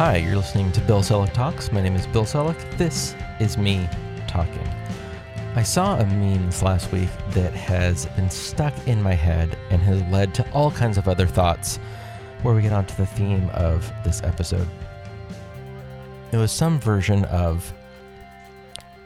[0.00, 1.72] Hi, you're listening to Bill Selak Talks.
[1.72, 2.56] My name is Bill Selak.
[2.78, 3.86] This is me
[4.26, 4.66] talking.
[5.54, 9.82] I saw a meme this last week that has been stuck in my head and
[9.82, 11.76] has led to all kinds of other thoughts
[12.40, 14.66] where we get onto the theme of this episode.
[16.32, 17.70] It was some version of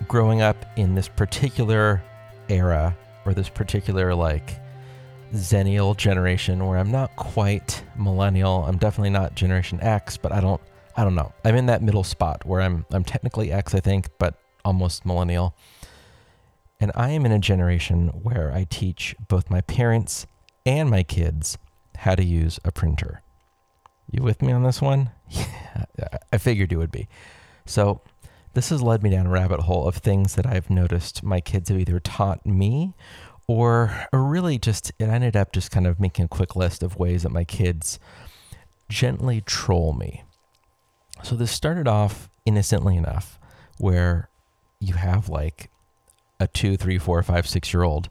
[0.06, 2.04] growing up in this particular
[2.48, 4.60] era or this particular like
[5.32, 8.64] Xennial generation where I'm not quite millennial.
[8.64, 10.60] I'm definitely not Generation X, but I don't
[10.96, 11.32] I don't know.
[11.44, 14.34] I'm in that middle spot where I'm I'm technically X, I think, but
[14.64, 15.54] almost millennial.
[16.80, 20.26] And I am in a generation where I teach both my parents
[20.66, 21.58] and my kids
[21.96, 23.22] how to use a printer.
[24.10, 25.10] You with me on this one?
[25.98, 27.08] Yeah, I figured you would be.
[27.66, 28.00] So,
[28.54, 31.68] this has led me down a rabbit hole of things that I've noticed my kids
[31.68, 32.94] have either taught me
[33.48, 36.96] or, or really just, it ended up just kind of making a quick list of
[36.96, 37.98] ways that my kids
[38.88, 40.22] gently troll me.
[41.24, 43.38] So, this started off innocently enough
[43.78, 44.28] where
[44.78, 45.70] you have like
[46.38, 48.10] a two, three, four, five, six year old.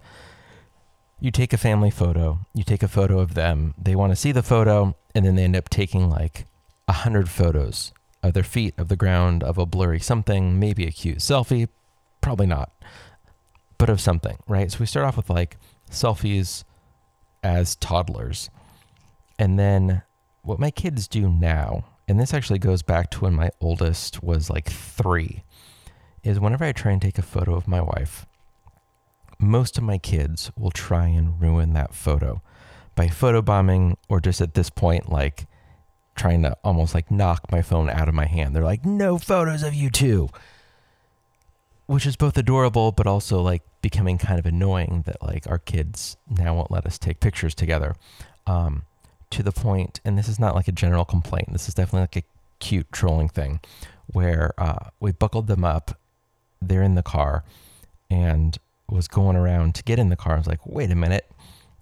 [1.19, 4.31] You take a family photo, you take a photo of them, they want to see
[4.31, 6.47] the photo, and then they end up taking like
[6.87, 10.91] a hundred photos of their feet, of the ground, of a blurry something, maybe a
[10.91, 11.69] cute selfie,
[12.19, 12.71] probably not,
[13.77, 14.71] but of something, right?
[14.71, 16.63] So we start off with like selfies
[17.43, 18.49] as toddlers.
[19.37, 20.01] And then
[20.41, 24.49] what my kids do now, and this actually goes back to when my oldest was
[24.49, 25.43] like three,
[26.23, 28.25] is whenever I try and take a photo of my wife,
[29.39, 32.41] most of my kids will try and ruin that photo
[32.95, 35.47] by photobombing or just at this point, like
[36.15, 38.55] trying to almost like knock my phone out of my hand.
[38.55, 40.29] They're like, no photos of you two.
[41.85, 46.15] Which is both adorable, but also like becoming kind of annoying that like our kids
[46.29, 47.95] now won't let us take pictures together.
[48.47, 48.83] Um,
[49.33, 52.17] to the point, and this is not like a general complaint, this is definitely like
[52.17, 52.23] a
[52.59, 53.59] cute trolling thing
[54.11, 55.97] where uh, we buckled them up.
[56.61, 57.43] They're in the car
[58.09, 58.57] and
[58.89, 60.35] was going around to get in the car.
[60.35, 61.29] I was like, wait a minute.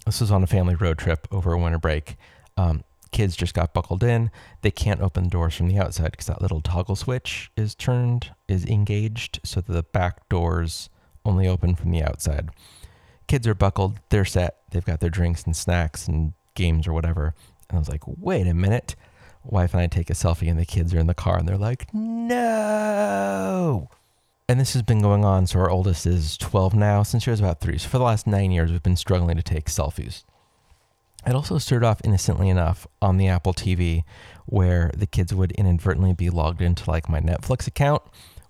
[0.06, 2.16] This was on a family road trip over a winter break.
[2.58, 4.32] Um, kids just got buckled in.
[4.62, 8.32] They can't open the doors from the outside because that little toggle switch is turned,
[8.48, 10.90] is engaged, so the back doors
[11.26, 12.50] only open from the outside.
[13.28, 17.34] Kids are buckled, they're set, they've got their drinks and snacks and games or whatever.
[17.72, 18.96] And I was like, wait a minute.
[19.44, 21.58] Wife and I take a selfie, and the kids are in the car, and they're
[21.58, 23.90] like, no.
[24.48, 25.48] And this has been going on.
[25.48, 27.78] So our oldest is 12 now, since she was about three.
[27.80, 30.24] So for the last nine years, we've been struggling to take selfies.
[31.26, 34.04] It also started off innocently enough on the Apple TV
[34.46, 38.02] where the kids would inadvertently be logged into like my Netflix account,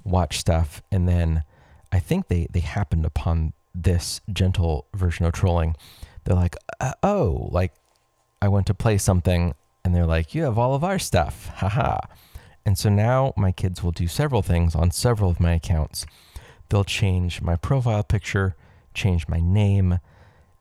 [0.04, 1.44] watch stuff, and then
[1.92, 5.76] I think they they happened upon this gentle version of trolling.
[6.24, 7.74] They're like, uh, "Oh, like
[8.41, 9.53] I went to play something
[9.84, 12.00] and they're like, "You have all of our stuff." Haha.
[12.66, 16.06] And so now my kids will do several things on several of my accounts.
[16.69, 18.56] They'll change my profile picture,
[18.94, 20.00] change my name,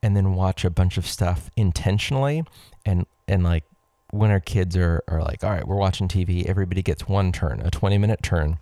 [0.03, 2.45] and then watch a bunch of stuff intentionally
[2.85, 3.65] and and like
[4.11, 7.61] when our kids are are like all right we're watching tv everybody gets one turn
[7.61, 8.59] a 20 minute turn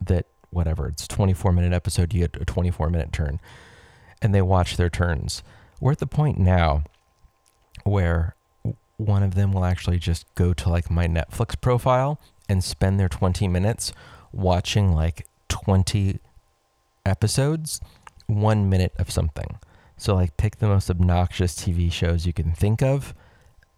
[0.00, 3.38] that whatever it's 24 minute episode you get a 24 minute turn
[4.22, 5.42] and they watch their turns
[5.80, 6.82] we're at the point now
[7.84, 8.34] where
[9.00, 13.08] one of them will actually just go to like my netflix profile and spend their
[13.08, 13.92] 20 minutes
[14.32, 16.18] watching like 20
[17.04, 17.80] episodes
[18.26, 19.58] one minute of something
[20.00, 23.14] so like pick the most obnoxious TV shows you can think of.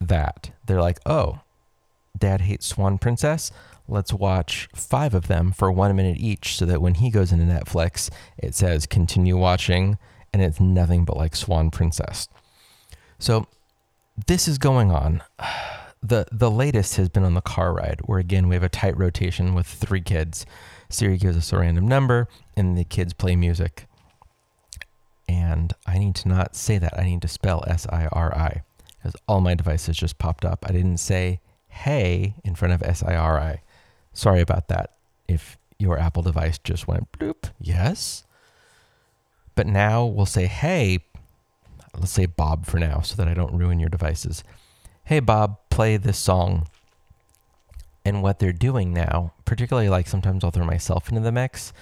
[0.00, 1.40] That they're like, oh,
[2.16, 3.50] Dad hates Swan Princess.
[3.88, 7.44] Let's watch five of them for one minute each, so that when he goes into
[7.44, 8.08] Netflix,
[8.38, 9.98] it says continue watching,
[10.32, 12.28] and it's nothing but like Swan Princess.
[13.18, 13.48] So
[14.26, 15.22] this is going on.
[16.04, 18.98] The the latest has been on the car ride, where again we have a tight
[18.98, 20.44] rotation with three kids.
[20.88, 23.86] Siri gives us a random number, and the kids play music
[25.32, 26.98] and I need to not say that.
[26.98, 28.62] I need to spell S I R I
[28.96, 30.64] because all my devices just popped up.
[30.68, 33.62] I didn't say hey in front of S I R I.
[34.12, 34.92] Sorry about that.
[35.28, 38.24] If your Apple device just went bloop, yes.
[39.54, 41.00] But now we'll say hey,
[41.98, 44.42] let's say Bob for now so that I don't ruin your devices.
[45.04, 46.68] Hey Bob, play this song.
[48.04, 51.72] And what they're doing now, particularly like sometimes I'll throw myself into the mix,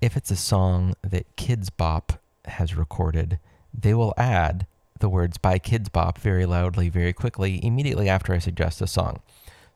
[0.00, 3.38] if it's a song that Kidz Bop has recorded,
[3.72, 4.66] they will add
[5.00, 9.20] the words by Kidz Bop very loudly, very quickly, immediately after I suggest a song.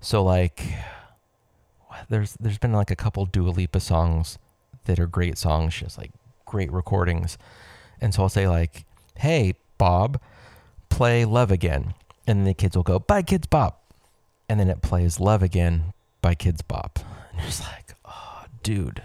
[0.00, 0.62] So like
[2.08, 4.38] there's there's been like a couple Dua Lipa songs
[4.84, 6.12] that are great songs, just like
[6.44, 7.38] great recordings.
[8.00, 8.84] And so I'll say like,
[9.16, 10.20] "Hey, Bob,
[10.88, 11.94] play Love Again."
[12.26, 13.82] And the kids will go, "By Kidz Bop."
[14.48, 16.98] And then it plays Love Again by Kidz Bop.
[17.32, 19.00] And it's like, oh, dude,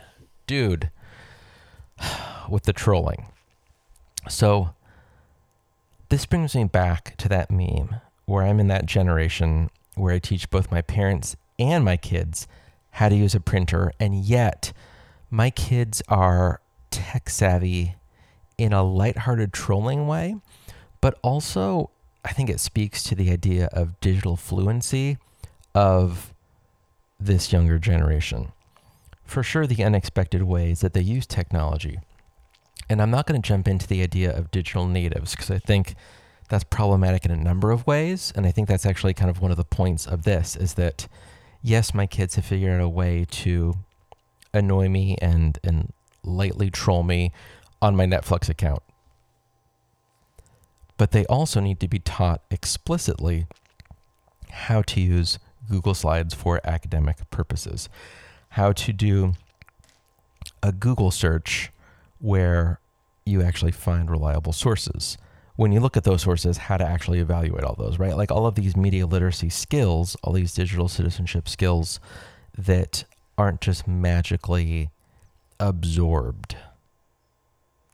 [0.48, 0.90] dude,
[2.50, 3.28] with the trolling.
[4.28, 4.74] So
[6.10, 10.50] this brings me back to that meme where I'm in that generation where I teach
[10.50, 12.48] both my parents and my kids
[12.92, 14.74] how to use a printer, and yet
[15.30, 16.62] my kids are
[16.92, 17.96] tech savvy
[18.58, 20.36] in a lighthearted trolling way,
[21.04, 21.90] but also
[22.24, 25.18] I think it speaks to the idea of digital fluency
[25.76, 26.34] of
[27.20, 28.54] this younger generation.
[29.26, 32.00] For sure, the unexpected ways that they use technology.
[32.90, 35.96] And I'm not going to jump into the idea of digital natives because I think
[36.48, 38.32] that's problematic in a number of ways.
[38.34, 41.10] And I think that's actually kind of one of the points of this is that,
[41.62, 43.74] yes, my kids have figured out a way to
[44.54, 45.92] annoy me and, and
[46.24, 47.34] lightly troll me
[47.82, 48.82] on my Netflix account
[50.98, 53.48] but they also need to be taught explicitly
[54.52, 57.90] how to use Google Slides for academic purposes,
[58.50, 59.34] how to do
[60.62, 61.72] a Google search
[62.20, 62.80] where
[63.26, 65.18] you actually find reliable sources.
[65.56, 68.18] When you look at those sources, how to actually evaluate all those, right?
[68.18, 72.00] Like all of these media literacy skills, all these digital citizenship skills
[72.58, 73.06] that
[73.38, 74.90] aren't just magically
[75.60, 76.56] absorbed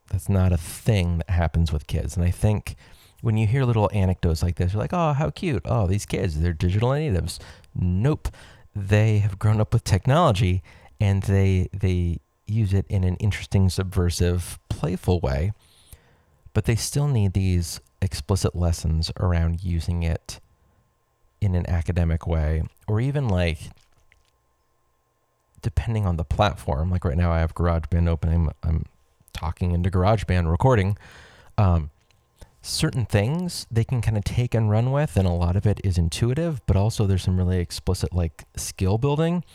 [0.09, 2.15] that's not a thing that happens with kids.
[2.15, 2.75] And I think
[3.21, 5.61] when you hear little anecdotes like this, you're like, oh, how cute.
[5.65, 7.39] Oh, these kids, they're digital natives.
[7.75, 8.29] Nope.
[8.75, 10.63] They have grown up with technology
[11.01, 15.53] and they they use it in an interesting, subversive, playful way.
[16.53, 20.39] But they still need these explicit lessons around using it
[21.41, 23.59] in an academic way or even like
[25.61, 28.85] depending on the platform like right now i have garageband open i'm, I'm
[29.39, 30.97] talking into GarageBand recording,
[31.57, 31.91] um,
[32.61, 35.79] certain things they can kind of take and run with, and a lot of it
[35.81, 39.45] is intuitive, but also there's some really explicit like skill building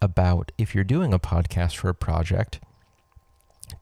[0.00, 2.58] about if you're doing a podcast for a project,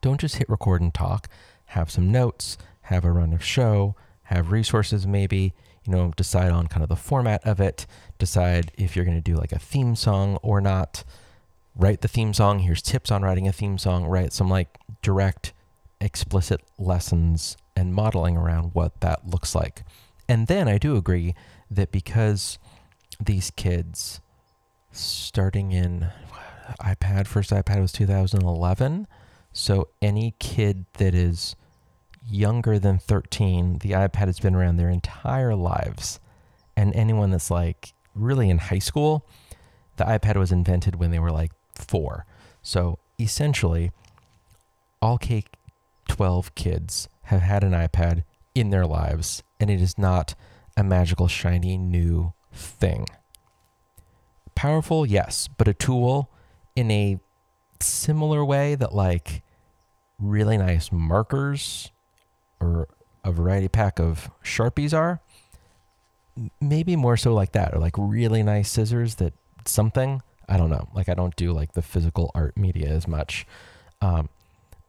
[0.00, 1.29] don't just hit record and talk.
[1.67, 3.94] Have some notes, have a run of show,
[4.25, 5.55] have resources maybe,
[5.85, 7.87] you know, decide on kind of the format of it,
[8.19, 11.05] decide if you're going to do like a theme song or not
[11.75, 12.61] write the theme song.
[12.61, 14.05] Here's tips on writing a theme song.
[14.05, 15.53] Write some like direct,
[16.01, 19.85] explicit lessons and modeling around what that looks like.
[20.29, 21.35] And then I do agree
[21.71, 22.59] that because
[23.21, 24.21] these kids,
[24.91, 26.09] starting in
[26.81, 29.07] iPad, first iPad was 2011.
[29.53, 31.57] So any kid that is
[32.29, 36.21] younger than 13, the iPad has been around their entire lives.
[36.77, 39.27] And anyone that's like really in high school,
[39.97, 42.25] the iPad was invented when they were like four.
[42.63, 43.91] So essentially,
[45.03, 45.45] all K
[46.09, 50.35] 12 kids have had an iPad in their lives, and it is not
[50.77, 53.07] a magical, shiny new thing.
[54.55, 56.31] Powerful, yes, but a tool
[56.77, 57.19] in a
[57.81, 59.43] similar way that, like,
[60.19, 61.91] really nice markers
[62.61, 62.89] or
[63.25, 65.21] a variety pack of Sharpies are.
[66.61, 69.35] Maybe more so like that, or like really nice scissors that
[69.67, 70.89] something I don't know.
[70.95, 73.47] Like I don't do like the physical art media as much,
[74.01, 74.29] um,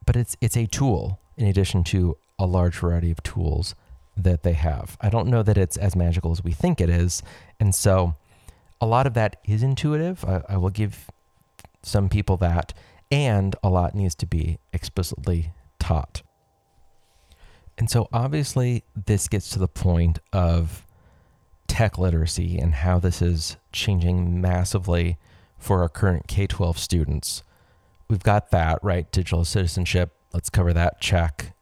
[0.06, 3.74] but it's it's a tool in addition to a large variety of tools
[4.16, 4.96] that they have.
[5.00, 7.22] I don't know that it's as magical as we think it is,
[7.58, 8.14] and so
[8.80, 10.24] a lot of that is intuitive.
[10.24, 11.10] I, I will give
[11.82, 12.72] some people that,
[13.10, 16.22] and a lot needs to be explicitly taught.
[17.76, 20.86] And so obviously, this gets to the point of
[21.66, 25.16] tech literacy and how this is changing massively
[25.58, 27.42] for our current K 12 students.
[28.08, 29.10] We've got that, right?
[29.10, 30.12] Digital citizenship.
[30.32, 31.00] Let's cover that.
[31.00, 31.52] Check.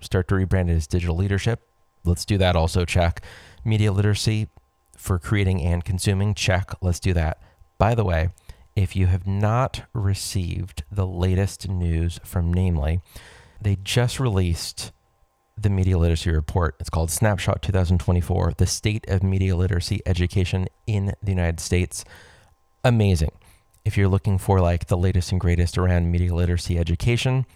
[0.00, 1.62] Start to rebrand it as digital leadership.
[2.04, 2.84] Let's do that also.
[2.84, 3.22] Check.
[3.64, 4.48] Media literacy
[4.96, 6.34] for creating and consuming.
[6.34, 6.70] Check.
[6.80, 7.40] Let's do that.
[7.78, 8.30] By the way,
[8.74, 13.00] if you have not received the latest news from NAMLE,
[13.60, 14.92] they just released
[15.56, 16.76] the Media Literacy Report.
[16.78, 22.04] It's called Snapshot 2024 The State of Media Literacy Education in the United States.
[22.84, 23.32] Amazing
[23.86, 27.46] if you're looking for like the latest and greatest around media literacy education,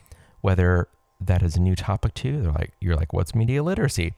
[0.42, 0.86] whether
[1.20, 4.14] that is a new topic to you, they're like you're like, what's media literacy?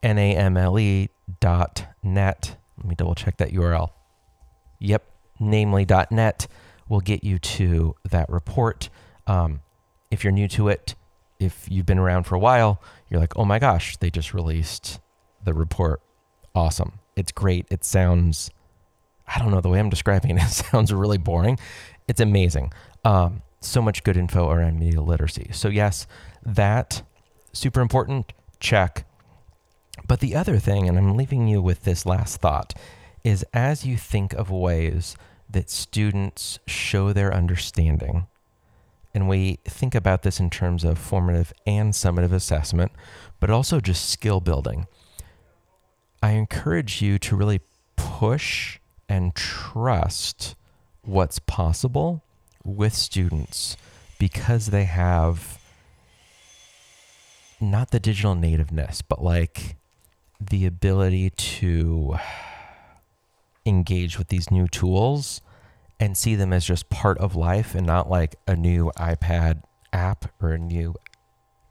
[0.00, 1.08] N-A-M-L-E
[1.40, 2.56] dot net.
[2.78, 3.90] Let me double check that URL.
[4.78, 5.04] Yep,
[5.40, 6.46] NAMLE dot net
[6.88, 8.88] will get you to that report.
[9.26, 9.60] Um,
[10.12, 10.94] if you're new to it,
[11.40, 15.00] if you've been around for a while, you're like, oh my gosh, they just released
[15.42, 16.00] the report.
[16.54, 17.00] Awesome.
[17.16, 17.66] It's great.
[17.70, 18.52] It sounds
[19.26, 21.58] I don't know, the way I'm describing it, it sounds really boring.
[22.08, 22.72] It's amazing.
[23.04, 25.50] Um, so much good info around media literacy.
[25.52, 26.06] So, yes,
[26.44, 27.02] that
[27.52, 29.06] super important, check.
[30.06, 32.74] But the other thing, and I'm leaving you with this last thought,
[33.22, 35.16] is as you think of ways
[35.48, 38.26] that students show their understanding,
[39.14, 42.92] and we think about this in terms of formative and summative assessment,
[43.40, 44.86] but also just skill building.
[46.22, 47.60] I encourage you to really
[47.96, 50.54] push and trust
[51.02, 52.22] what's possible
[52.64, 53.76] with students
[54.18, 55.58] because they have
[57.60, 59.76] not the digital nativeness, but like
[60.40, 62.16] the ability to
[63.66, 65.40] engage with these new tools
[66.00, 70.32] and see them as just part of life and not like a new iPad app
[70.40, 70.94] or a new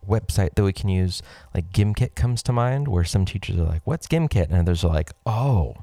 [0.08, 1.22] website that we can use.
[1.54, 4.46] Like Gimkit comes to mind, where some teachers are like, What's Gimkit?
[4.46, 5.75] And others are like, Oh,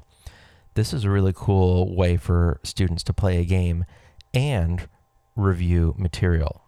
[0.73, 3.85] this is a really cool way for students to play a game
[4.33, 4.87] and
[5.35, 6.61] review material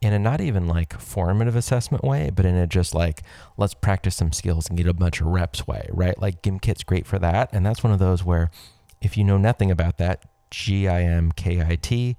[0.00, 3.22] in a not even like formative assessment way, but in a just like,
[3.56, 6.20] let's practice some skills and get a bunch of reps way, right?
[6.20, 7.50] Like Gimkit's great for that.
[7.52, 8.50] And that's one of those where
[9.00, 12.16] if you know nothing about that, G I M K I T,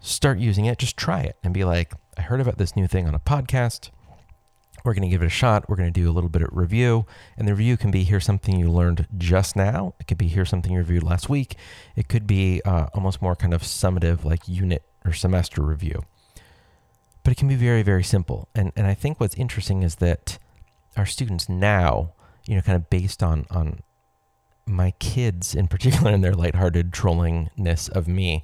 [0.00, 3.06] start using it, just try it and be like, I heard about this new thing
[3.06, 3.90] on a podcast.
[4.84, 5.68] We're going to give it a shot.
[5.68, 7.06] We're going to do a little bit of review.
[7.36, 9.94] And the review can be here's something you learned just now.
[10.00, 11.56] It could be here's something you reviewed last week.
[11.96, 16.04] It could be uh, almost more kind of summative, like unit or semester review.
[17.22, 18.48] But it can be very, very simple.
[18.54, 20.38] And, and I think what's interesting is that
[20.96, 22.12] our students now,
[22.46, 23.80] you know, kind of based on, on
[24.64, 28.42] my kids in particular and their lighthearted trollingness of me,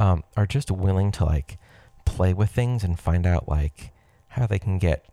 [0.00, 1.58] um, are just willing to like
[2.04, 3.92] play with things and find out like
[4.28, 5.06] how they can get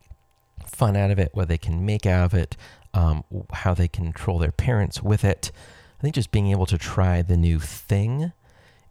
[0.72, 2.58] fun out of it, what they can make out of it,
[2.94, 3.24] um,
[3.54, 5.52] how they control their parents with it.
[6.00, 8.32] I think just being able to try the new thing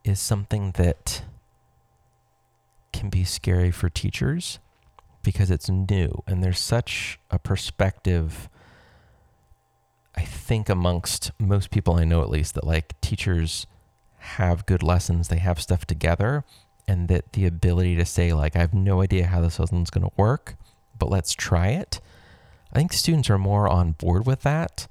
[0.05, 1.23] is something that
[2.93, 4.59] can be scary for teachers
[5.23, 8.49] because it's new and there's such a perspective
[10.15, 13.67] I think amongst most people I know at least that like teachers
[14.19, 16.45] have good lessons, they have stuff together
[16.87, 20.05] and that the ability to say like I have no idea how this lesson's going
[20.05, 20.57] to work,
[21.00, 22.00] but let's try it.
[22.73, 24.87] I think students are more on board with that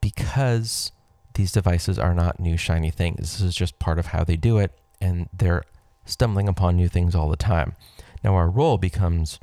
[0.00, 0.90] because
[1.34, 3.20] these devices are not new shiny things.
[3.20, 5.62] This is just part of how they do it and they're
[6.04, 7.76] stumbling upon new things all the time.
[8.24, 9.38] Now, our role becomes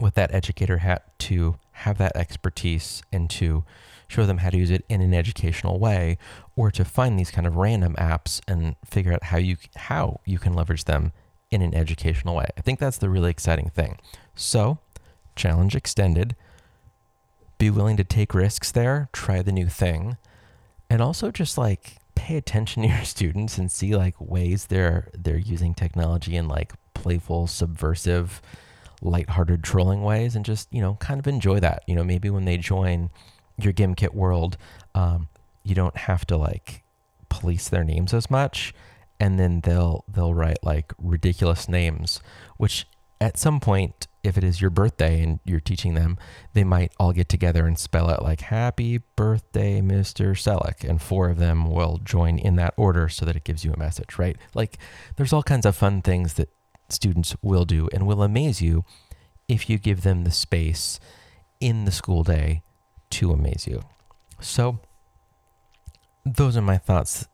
[0.00, 3.64] with that educator hat to have that expertise and to
[4.08, 6.18] show them how to use it in an educational way
[6.56, 10.38] or to find these kind of random apps and figure out how you how you
[10.38, 11.12] can leverage them
[11.50, 12.46] in an educational way.
[12.56, 13.98] I think that's the really exciting thing.
[14.34, 14.78] So,
[15.36, 16.34] challenge extended.
[17.58, 20.16] Be willing to take risks there, try the new thing,
[20.90, 25.38] and also just like pay attention to your students and see like ways they're they're
[25.38, 28.42] using technology in like playful, subversive,
[29.00, 31.82] lighthearted trolling ways and just, you know, kind of enjoy that.
[31.86, 33.10] You know, maybe when they join
[33.58, 34.56] your Gimkit world,
[34.94, 35.28] um,
[35.62, 36.82] you don't have to like
[37.28, 38.74] police their names as much
[39.18, 42.20] and then they'll they'll write like ridiculous names
[42.56, 42.86] which
[43.20, 46.18] at some point if it is your birthday and you're teaching them,
[46.52, 50.36] they might all get together and spell out like "Happy Birthday, Mr.
[50.36, 53.72] Selak," and four of them will join in that order so that it gives you
[53.72, 54.36] a message, right?
[54.54, 54.78] Like,
[55.16, 56.50] there's all kinds of fun things that
[56.88, 58.84] students will do and will amaze you
[59.48, 60.98] if you give them the space
[61.60, 62.62] in the school day
[63.10, 63.82] to amaze you.
[64.40, 64.80] So,
[66.24, 67.28] those are my thoughts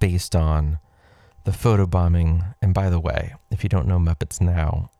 [0.00, 0.78] based on
[1.44, 2.54] the photobombing.
[2.60, 4.90] And by the way, if you don't know Muppets Now,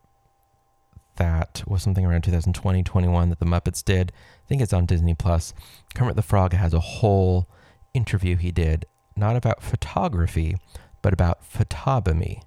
[1.15, 4.11] that was something around 2020, 21 that the Muppets did.
[4.45, 5.53] I think it's on Disney Plus.
[5.93, 7.47] Kermit the Frog has a whole
[7.93, 10.57] interview he did, not about photography,
[11.01, 12.41] but about photobomy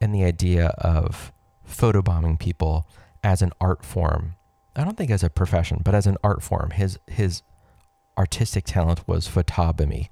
[0.00, 1.32] and the idea of
[1.68, 2.86] photobombing people
[3.22, 4.34] as an art form.
[4.76, 6.70] I don't think as a profession, but as an art form.
[6.70, 7.42] His his
[8.18, 10.08] artistic talent was photobomy.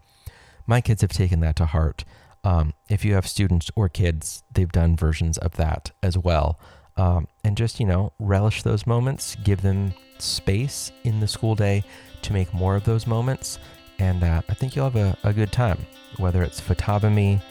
[0.67, 2.05] My kids have taken that to heart.
[2.45, 6.59] Um, if you have students or kids, they've done versions of that as well
[6.97, 11.85] um, and just, you know, relish those moments, give them space in the school day
[12.23, 13.59] to make more of those moments.
[13.99, 15.79] And uh, I think you'll have a, a good time,
[16.19, 17.43] whether it's photobomy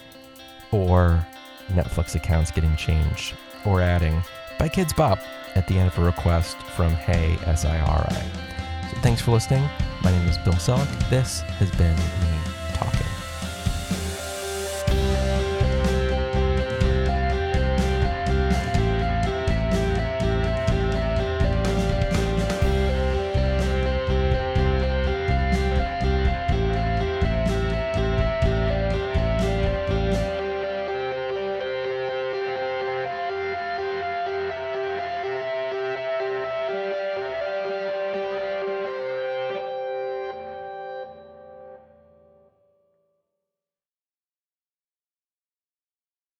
[0.70, 1.26] or
[1.68, 3.34] Netflix accounts getting changed
[3.64, 4.22] or adding
[4.58, 5.18] by Kidz Bop
[5.54, 8.22] at the end of a request from Hey SIRI.
[8.90, 9.62] So thanks for listening.
[10.02, 11.10] My name is Bill Selak.
[11.10, 12.61] This has been me.